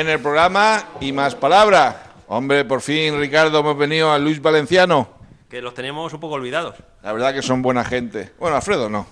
[0.00, 1.96] en el programa Y Más Palabras.
[2.28, 5.08] Hombre, por fin, Ricardo, hemos venido a Luis Valenciano.
[5.50, 6.76] Que los tenemos un poco olvidados.
[7.02, 8.32] La verdad que son buena gente.
[8.38, 9.06] Bueno, Alfredo no.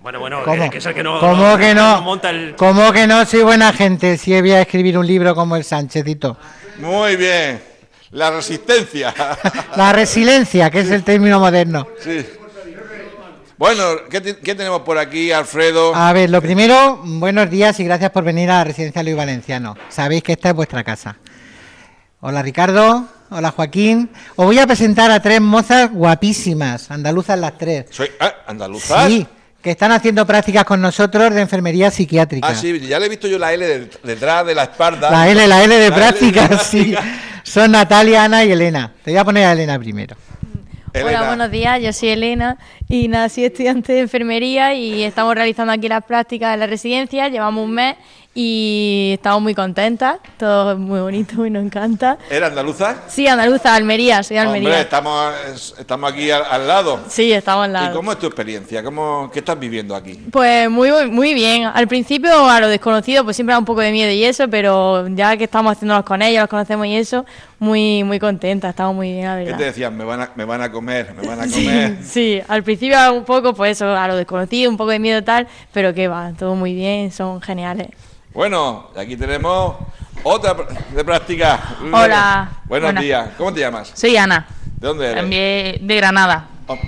[0.00, 0.62] Bueno, bueno, ¿Cómo?
[0.64, 2.00] que, que es el que no, ¿Cómo que no?
[2.02, 2.54] monta el...
[2.56, 6.36] ¿Cómo que no soy buena gente si voy a escribir un libro como el Sánchezito?
[6.78, 7.60] Muy bien.
[8.12, 9.12] La resistencia.
[9.76, 11.86] La resiliencia, que es el término moderno.
[12.00, 12.24] sí.
[13.58, 15.94] Bueno, ¿qué, te- qué tenemos por aquí, Alfredo?
[15.94, 19.76] A ver, lo primero, buenos días y gracias por venir a la residencia Luis Valenciano.
[19.88, 21.16] Sabéis que esta es vuestra casa.
[22.20, 24.10] Hola Ricardo, hola Joaquín.
[24.36, 27.86] Os voy a presentar a tres mozas guapísimas, andaluzas las tres.
[27.90, 29.06] Soy ah, andaluzas.
[29.08, 29.26] Sí,
[29.60, 32.46] que están haciendo prácticas con nosotros de enfermería psiquiátrica.
[32.48, 35.10] Ah, sí, ya le he visto yo la L de- detrás de la espalda.
[35.10, 36.92] La L, la L de prácticas, sí.
[36.92, 37.20] práctica.
[37.42, 38.92] Son Natalia, Ana y Elena.
[39.02, 40.16] Te voy a poner a Elena primero.
[40.94, 42.56] Hola, buenos días, yo soy Elena
[42.88, 47.64] y soy estudiante de enfermería y estamos realizando aquí las prácticas en la residencia, llevamos
[47.64, 47.96] un mes
[48.40, 52.18] y estamos muy contentas, todo es muy bonito y nos encanta.
[52.30, 52.94] ¿Era andaluza?
[53.08, 54.68] Sí, Andaluza, Almería, soy de Almería.
[54.68, 57.00] Hombre, estamos, es- estamos aquí al, al lado.
[57.08, 57.96] Sí, estamos al ¿Y lado.
[57.96, 58.84] cómo es tu experiencia?
[58.84, 60.14] ¿Cómo, ¿Qué estás viviendo aquí?
[60.30, 61.64] Pues muy, muy bien.
[61.64, 65.08] Al principio a lo desconocido pues siempre da un poco de miedo y eso, pero
[65.08, 67.26] ya que estamos haciéndolos con ellos, los conocemos y eso,
[67.58, 69.58] muy muy contentas, estamos muy bien, la ¿Qué verdad.
[69.58, 69.96] te decían?
[69.96, 71.96] Me van a, me van a comer, me van a Sí, comer.
[72.04, 75.48] sí, al principio un poco, pues eso, a lo desconocido, un poco de miedo tal,
[75.72, 77.88] pero que va, todo muy bien, son geniales.
[78.38, 79.74] Bueno, aquí tenemos
[80.22, 80.54] otra
[80.94, 81.74] de práctica.
[81.92, 82.48] Hola.
[82.66, 83.02] Buenos Buenas.
[83.02, 83.28] días.
[83.36, 83.90] ¿Cómo te llamas?
[83.96, 85.16] Soy Ana, ¿De dónde eres?
[85.16, 86.46] también de Granada.
[86.68, 86.78] Oh,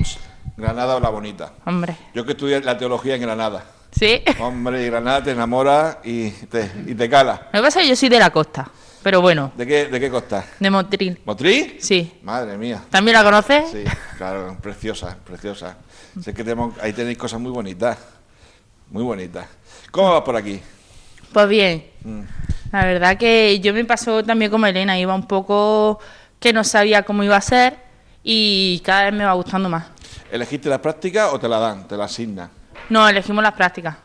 [0.57, 1.55] Granada o la bonita.
[1.67, 1.97] Hombre.
[2.15, 3.65] Yo que estudié la teología en Granada.
[3.91, 4.23] ¿Sí?
[4.39, 7.49] Hombre, y Granada te enamora y te, y te cala.
[7.53, 8.71] Lo que pasa es que yo soy de la costa,
[9.03, 10.45] pero bueno, ¿De qué, de qué costa?
[10.61, 11.21] de Motril.
[11.25, 11.85] ¿Motriz?
[11.85, 12.21] Sí.
[12.23, 12.81] Madre mía.
[12.91, 13.73] ¿También la conoces?
[13.73, 13.83] Sí,
[14.19, 15.79] claro, preciosa, preciosa.
[16.23, 17.99] Sé que tenemos, ahí tenéis cosas muy bonitas.
[18.89, 19.47] Muy bonitas.
[19.91, 20.63] ¿Cómo vas por aquí?
[21.33, 21.85] Pues bien.
[22.05, 22.23] Mm.
[22.73, 25.99] La verdad que yo me pasó también como Elena, iba un poco
[26.39, 27.77] que no sabía cómo iba a ser
[28.23, 29.87] y cada vez me va gustando más.
[30.31, 31.89] ¿Elegiste la práctica o te la dan?
[31.89, 32.49] ¿Te la asignan?
[32.89, 33.97] No, elegimos las prácticas.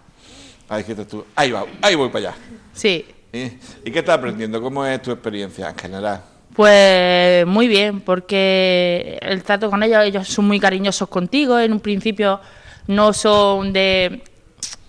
[0.67, 1.25] Ahí dijiste tú.
[1.35, 2.37] Ahí va, ahí voy para allá.
[2.73, 3.05] Sí.
[3.31, 3.43] ¿Y,
[3.83, 4.61] ¿Y qué estás aprendiendo?
[4.61, 6.21] ¿Cómo es tu experiencia en general?
[6.55, 11.81] Pues muy bien, porque el trato con ellos, ellos son muy cariñosos contigo, en un
[11.81, 12.39] principio
[12.87, 14.23] no son de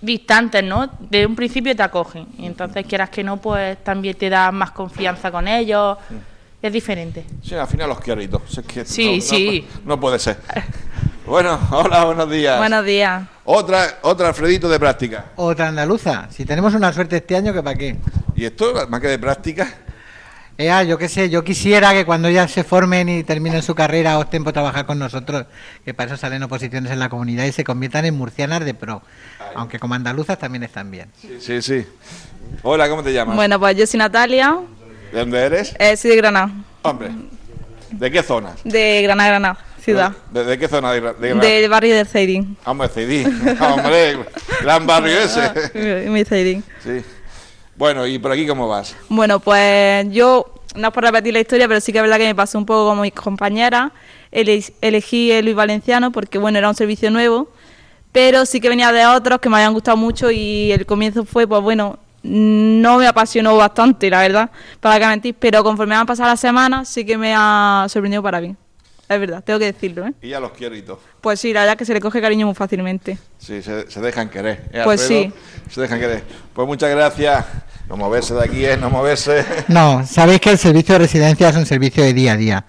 [0.00, 0.88] distantes, ¿no?
[1.00, 4.70] De un principio te acogen, y entonces quieras que no, pues también te da más
[4.72, 5.96] confianza con ellos,
[6.62, 7.24] es diferente.
[7.42, 8.20] Sí, al final los quiero
[8.60, 9.68] es que Sí, no- no- sí.
[9.84, 10.38] No, puede ser.
[11.26, 12.56] Bueno, hola, buenos días.
[12.58, 13.24] Buenos días.
[13.44, 15.26] Otra, otra Alfredito de práctica.
[15.36, 16.28] Otra andaluza.
[16.30, 17.96] Si tenemos una suerte este año, que para qué.
[18.36, 19.68] ¿Y esto, más que de práctica?
[20.58, 23.74] Eh, ah, yo qué sé, yo quisiera que cuando ya se formen y terminen su
[23.74, 25.44] carrera opten por trabajar con nosotros,
[25.84, 29.02] que para eso salen oposiciones en la comunidad y se conviertan en murcianas de pro.
[29.54, 31.10] Aunque como andaluzas también están bien.
[31.40, 31.86] Sí, sí.
[32.62, 33.36] Hola, ¿cómo te llamas?
[33.36, 34.56] Bueno, pues yo soy Natalia,
[35.12, 35.74] ¿De dónde eres?
[35.78, 36.50] eh, soy de Granada,
[36.82, 37.10] Hombre.
[37.90, 38.52] ¿De qué zona?
[38.64, 41.48] de Granada, Granada, ciudad, ¿De, de qué zona de, de Granada?
[41.50, 42.56] del barrio de Ceidín.
[42.64, 43.26] Hombre, CD.
[43.60, 44.18] Hombre,
[44.62, 46.08] gran barrio ese.
[46.08, 46.64] Mi Ceidín.
[46.82, 47.02] Sí.
[47.76, 48.96] Bueno, ¿y por aquí cómo vas?
[49.08, 52.24] Bueno, pues yo, no es por repetir la historia, pero sí que es verdad que
[52.26, 53.92] me pasó un poco como mis compañeras.
[54.32, 57.48] Ele- elegí el Luis Valenciano porque, bueno, era un servicio nuevo,
[58.12, 61.46] pero sí que venía de otros que me habían gustado mucho y el comienzo fue,
[61.46, 64.50] pues bueno, no me apasionó bastante, la verdad,
[64.80, 68.40] para que mentir, pero conforme han pasado las semanas sí que me ha sorprendido para
[68.40, 68.56] bien.
[69.08, 70.12] Es verdad, tengo que decirlo, ¿eh?
[70.20, 71.00] Y ya los quiero y todo.
[71.20, 73.18] Pues sí, la verdad es que se le coge cariño muy fácilmente.
[73.38, 74.68] Sí, se, se dejan querer.
[74.72, 75.32] ¿eh, Pues sí.
[75.70, 76.22] Se dejan querer.
[76.52, 77.44] Pues muchas gracias.
[77.88, 79.44] No moverse de aquí es no moverse.
[79.68, 82.64] No, sabéis que el servicio de residencia es un servicio de día a día.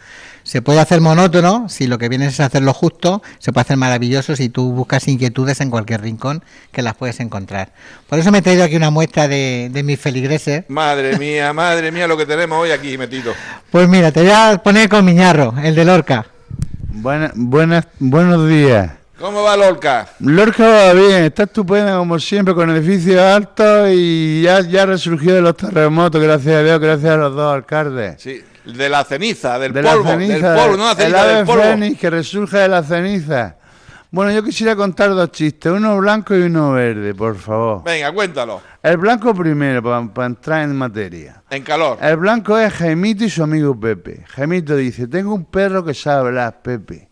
[0.47, 4.33] Se puede hacer monótono si lo que vienes es hacerlo justo, se puede hacer maravilloso
[4.33, 6.41] si tú buscas inquietudes en cualquier rincón
[6.71, 7.73] que las puedes encontrar.
[8.07, 10.63] Por eso me he traído aquí una muestra de, de mis feligreses.
[10.69, 13.33] Madre mía, madre mía lo que tenemos hoy aquí metido.
[13.69, 16.25] Pues mira, te voy a poner con Miñarro, el de Lorca.
[16.93, 18.91] Buena- buenas, buenos días.
[19.19, 20.07] ¿Cómo va Lorca?
[20.19, 25.41] Lorca va bien, está estupenda como siempre, con edificios altos y ya, ya resurgió de
[25.41, 28.15] los terremotos, gracias a Dios, gracias a los dos alcaldes.
[28.21, 28.43] Sí,
[28.75, 31.33] de la ceniza, del de polvo, la ceniza, del polvo, no la el ceniza, ave
[31.35, 31.61] del polvo.
[31.61, 33.55] fénix que resurge de la ceniza.
[34.09, 37.83] Bueno, yo quisiera contar dos chistes, uno blanco y uno verde, por favor.
[37.83, 38.61] Venga, cuéntalo.
[38.81, 41.43] El blanco primero, para entrar en materia.
[41.49, 41.97] En calor.
[42.01, 44.23] El blanco es Jaimito y su amigo Pepe.
[44.29, 47.09] Jaimito dice, tengo un perro que sabe hablar, Pepe.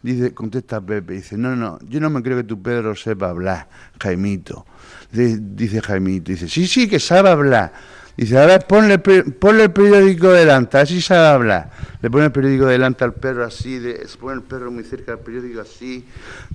[0.00, 3.68] Dice, contesta Pepe, dice, no, no, yo no me creo que tu perro sepa hablar,
[4.00, 4.64] Jaimito.
[5.12, 7.72] Dice, dice Jaimito, dice, sí, sí, que sabe hablar.
[8.18, 11.70] Dice, a ver, ponle, ponle el periódico delante, así sabe hablar.
[12.02, 15.12] Le pone el periódico delante al perro así, de, se pone el perro muy cerca
[15.12, 16.04] del periódico así,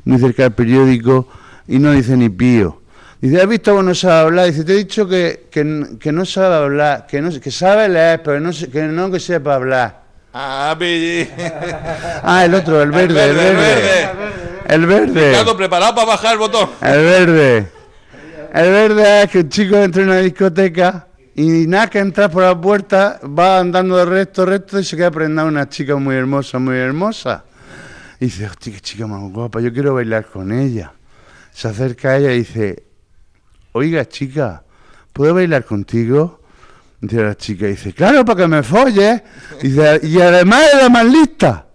[0.04, 1.30] muy cerca del periódico,
[1.66, 2.82] y no dice ni pío.
[3.22, 4.48] Dice, ¿has visto cómo no sabe hablar?
[4.48, 8.22] Dice, te he dicho que, que, que no sabe hablar, que, no, que sabe leer,
[8.22, 10.04] pero no, que no que sepa hablar.
[10.34, 10.78] Ah.
[12.24, 14.10] Ah, el otro, el verde, el verde, verde.
[14.66, 15.30] el El verde.
[15.30, 16.70] Ricardo, preparado para bajar el botón.
[16.82, 17.68] El verde.
[18.54, 22.44] El verde es que un chico entra en una discoteca y nada que entrar por
[22.44, 26.60] la puerta va andando de recto, recto y se queda prendada una chica muy hermosa,
[26.60, 27.44] muy hermosa.
[28.20, 30.94] Y dice, hostia, qué chica más guapa, yo quiero bailar con ella.
[31.52, 32.84] Se acerca a ella y dice,
[33.72, 34.64] oiga chica,
[35.12, 36.42] ¿puedo bailar contigo?
[37.02, 39.22] Dice la chica, dice, claro, para que me folles.
[39.62, 41.66] Dice, y además es la más lista.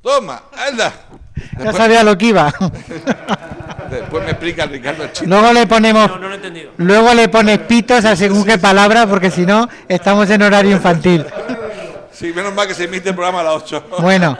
[0.00, 0.92] Toma, anda.
[1.58, 2.52] Ya sabía lo que iba.
[4.12, 5.26] Después me explica Ricardo el chiste.
[5.26, 6.72] Luego le ponemos, No, no lo he entendido.
[6.76, 11.24] luego le pones pitos a según qué palabra, porque si no estamos en horario infantil.
[12.12, 13.84] Sí, menos mal que se emite el programa a las 8.
[14.00, 14.38] Bueno,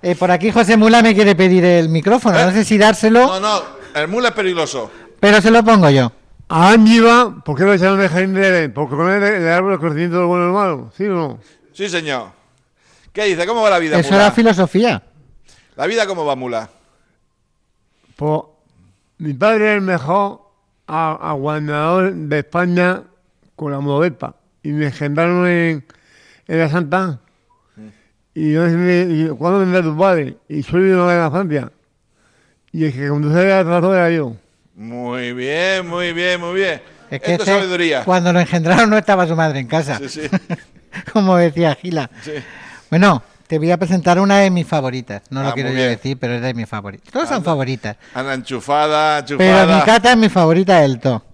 [0.00, 2.38] eh, por aquí José Mula me quiere pedir el micrófono.
[2.40, 3.62] No sé si dárselo, No, no,
[3.96, 4.92] el mula es peligroso.
[5.18, 6.12] pero se lo pongo yo.
[6.48, 8.72] A Ángiva, ¿por qué lo echaron de Edén?
[8.72, 11.08] Porque con él el árbol del conocimiento de lo bueno y lo malo, ¿sí o
[11.10, 11.38] no?
[11.72, 12.28] Sí, señor.
[13.12, 13.44] ¿Qué dice?
[13.44, 14.22] ¿Cómo va la vida, Eso mula?
[14.26, 15.02] era filosofía.
[15.74, 16.68] ¿La vida cómo va, mula?
[18.16, 18.40] Pues
[19.20, 20.40] mi padre es el mejor
[20.86, 23.02] a- aguantador de España
[23.56, 24.34] con la Modovepa.
[24.62, 25.84] Y me engendraron en,
[26.48, 27.20] en la Santa.
[28.34, 30.36] Y yo me y, ¿cuándo vendrá tu padre?
[30.48, 31.70] Y soy de Nueva Francia.
[32.72, 34.36] Y el que conduce la trato era yo.
[34.76, 36.80] Muy bien, muy bien, muy bien.
[37.10, 38.04] Es que Esto este, sabiduría.
[38.04, 39.98] cuando lo engendraron no estaba su madre en casa.
[39.98, 40.20] Sí, sí.
[41.12, 42.08] Como decía Gila.
[42.22, 42.32] Sí.
[42.88, 45.22] Bueno, te voy a presentar una de mis favoritas.
[45.28, 45.88] No Ah, lo quiero yo bien.
[45.88, 47.12] decir, pero es de mis favoritas.
[47.12, 47.96] Todas son favoritas.
[48.14, 49.76] Anda enchufada, Pero enchufada.
[49.78, 51.24] mi cata es mi favorita del todo.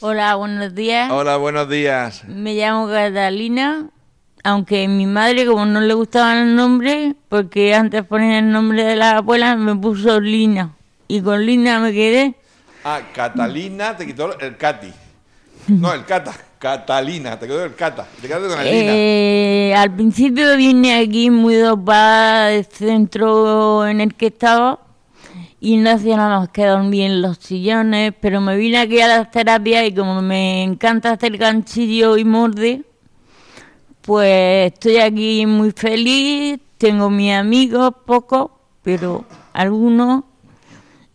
[0.00, 1.08] Hola, buenos días.
[1.12, 2.24] Hola, buenos días.
[2.26, 3.86] Me llamo Catalina,
[4.42, 8.96] aunque mi madre, como no le gustaban el nombre, porque antes ponía el nombre de
[8.96, 10.72] la abuela, me puso Lina.
[11.06, 12.34] Y con Lina me quedé.
[12.82, 14.92] Ah, Catalina te quitó el Cati.
[15.68, 16.32] No, el Cata.
[16.64, 18.08] Catalina, te quedó el Cata.
[18.22, 18.92] Te quedaste con el Lina.
[18.94, 24.78] Eh, al principio vine aquí muy dopada del centro en el que estaba
[25.60, 29.08] y no hacía nada más que dormir en los sillones, pero me vine aquí a
[29.08, 32.82] las terapias y como me encanta hacer ganchillo y morde,
[34.00, 38.52] pues estoy aquí muy feliz, tengo mis amigos, pocos,
[38.82, 40.24] pero algunos,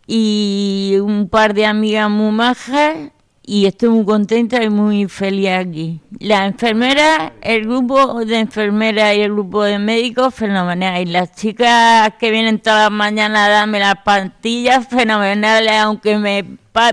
[0.06, 3.10] y un par de amigas muy majas
[3.52, 6.00] y estoy muy contenta y muy feliz aquí.
[6.20, 11.02] La enfermera, el grupo de enfermeras y el grupo de médicos, fenomenal.
[11.02, 16.44] Y las chicas que vienen todas las mañanas a darme las pastillas, fenomenales, aunque me
[16.70, 16.92] pa-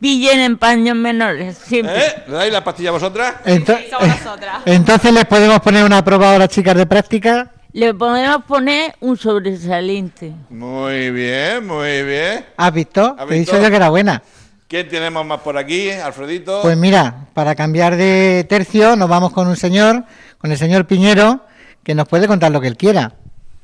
[0.00, 1.58] pillen en paños menores.
[1.58, 1.98] Siempre.
[1.98, 2.22] ¿Eh?
[2.26, 3.34] ¿Le dais la pastilla a vosotras?
[3.44, 4.56] Ento- somos nosotras.
[4.64, 7.50] Entonces les podemos poner una prueba ahora, chicas de práctica.
[7.74, 10.32] Le podemos poner un sobresaliente.
[10.48, 12.46] Muy bien, muy bien.
[12.56, 13.14] ¿Has visto?
[13.18, 14.22] ¿Has Te he dicho yo que era buena.
[14.68, 16.60] ¿Quién tenemos más por aquí, Alfredito?
[16.60, 20.04] Pues mira, para cambiar de tercio, nos vamos con un señor,
[20.36, 21.40] con el señor Piñero,
[21.82, 23.14] que nos puede contar lo que él quiera.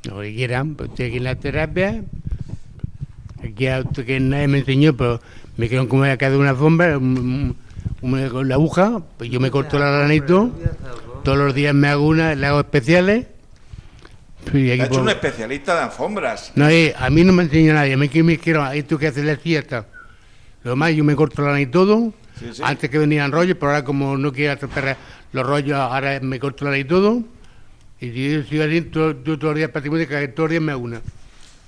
[0.05, 2.03] Lo que quieran, pues estoy aquí en la terapia.
[3.47, 5.21] Aquí a usted que nadie me enseñó, pero
[5.59, 7.19] me quedaron como acá de una alfombra, un-
[8.01, 10.51] un- un- con la aguja, pues yo me corto la granito,
[11.23, 13.27] todos los días me hago una, le hago especiales.
[14.55, 16.53] Y aquí Ha hecho un especialista de alfombras.
[16.55, 19.09] no, eh, a mí no me enseña nadie, a mí que me quiero, esto que
[19.09, 19.87] hace la siesta.
[20.65, 22.63] Lo más, yo me corto la y todo, Sí, sí.
[22.65, 24.97] antes que venían rollos, pero ahora como no quiero hacer
[25.33, 27.23] los rollos, ahora me corto la y todo.
[28.01, 30.63] Y si yo sigo así, todo- yo todos los días prácticamente cada todos los días
[30.63, 31.01] me hago una.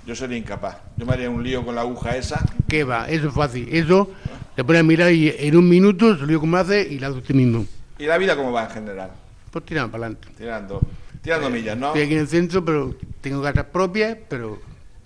[0.07, 0.79] Yo sería incapaz.
[0.97, 2.45] Yo me haría un lío con la aguja esa.
[2.69, 3.09] ¿Qué va?
[3.09, 3.69] Eso es fácil.
[3.71, 4.11] Eso
[4.55, 7.19] te pones a mirar y en un minuto se lo como hace y la hace
[7.19, 7.67] usted mismo.
[7.99, 9.11] ¿Y la vida cómo va en general?
[9.51, 10.29] Pues tirando para adelante.
[10.39, 10.81] Tirando,
[11.23, 11.89] tirando millas, ¿no?
[11.89, 14.59] Estoy aquí en el centro, pero tengo casas propias, pero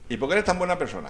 [0.09, 1.09] ¿Y por qué eres tan buena persona?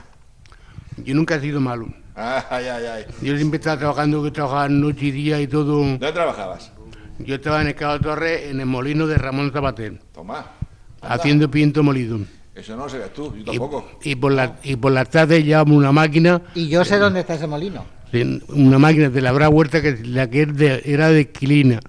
[0.99, 1.89] yo nunca he sido malo.
[2.15, 3.05] Ay, ay, ay.
[3.23, 5.79] Yo siempre estaba trabajando, que trabajaba noche y día y todo.
[5.79, 6.73] ¿Dónde trabajabas?
[7.19, 10.45] Yo estaba en el Cabo Torres, en el molino de Ramón Zapater, Tomás.
[11.03, 11.15] anda.
[11.15, 12.19] haciendo piento molido.
[12.55, 13.89] Eso no lo sabías tú, yo tampoco.
[14.03, 17.35] y por la, y por las tardes llevamos una máquina, Y yo sé dónde está
[17.35, 17.85] ese molino.
[18.49, 21.81] una máquina de labrar huerta que la que es de- era de Quilina,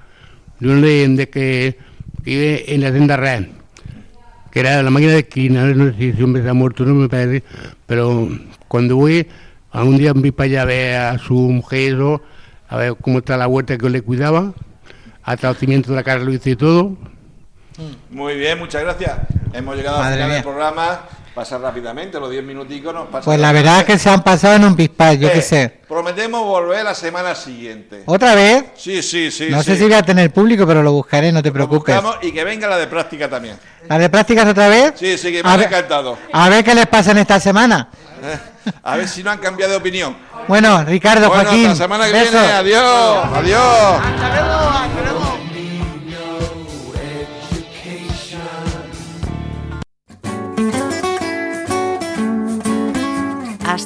[0.60, 1.78] de un de, de que
[2.24, 3.50] vive en la senda real.
[4.52, 6.94] que era la máquina de esquina, no sé si ese hombre se ha muerto, no
[6.94, 7.42] me parece,
[7.86, 8.30] pero
[8.68, 9.26] cuando voy,
[9.72, 12.22] a un día vi para allá a ver a su mujer, eso,
[12.68, 14.54] a ver cómo está la huerta que le cuidaba,
[15.24, 16.98] hasta el cimiento de la casa lo hice y todo.
[18.10, 19.20] Muy bien, muchas gracias.
[19.54, 21.02] Hemos llegado al Madre final del programa.
[21.34, 23.24] Pasa rápidamente, los 10 minuticos nos pasan.
[23.24, 25.80] Pues la verdad es que se han pasado en un pispás, yo Eh, qué sé.
[25.88, 28.04] Prometemos volver la semana siguiente.
[28.06, 28.66] ¿Otra vez?
[28.76, 29.48] Sí, sí, sí.
[29.50, 31.96] no sé si voy a tener público, pero lo buscaré, no te Lo preocupes.
[32.22, 33.58] y que venga la de práctica también.
[33.88, 34.94] ¿La de prácticas otra vez?
[34.98, 36.18] Sí, sí, que me ha encantado.
[36.34, 37.88] A ver qué les pasa en esta semana.
[38.24, 38.38] Eh,
[38.84, 40.16] A ver si no han cambiado de opinión.
[40.50, 41.68] Bueno, Ricardo, Bueno, Joaquín.
[41.68, 42.32] hasta la semana que besos.
[42.32, 42.48] viene.
[42.52, 43.26] Adiós.
[43.36, 45.01] Adiós.